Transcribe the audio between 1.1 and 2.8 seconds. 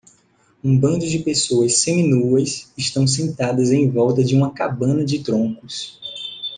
pessoas seminuas